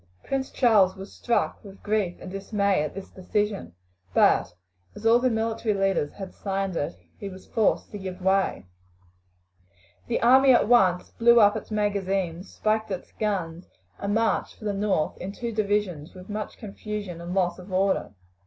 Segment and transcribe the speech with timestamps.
[0.23, 3.75] Prince Charles was struck with grief and dismay at this decision,
[4.15, 4.55] but
[4.95, 8.65] as all the military leaders had signed it he was forced to give way.
[10.07, 13.69] The army at once blew up its magazines, spiked its guns,
[13.99, 18.15] and marched for the north in two divisions with much confusion and loss of order.